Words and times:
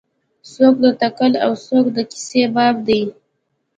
څوک 0.51 0.75
د 0.83 0.85
تکل 1.01 1.33
او 1.45 1.51
څوک 1.65 1.85
د 1.95 1.97
کیسې 2.11 2.43
بابا 2.55 2.81
دی. 2.87 3.01